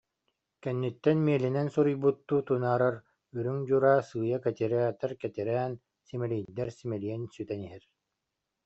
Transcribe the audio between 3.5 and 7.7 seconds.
дьураа сыыйа кэтирээтэр-кэтирээн, симэлийдэр-симэлийэн сүтэн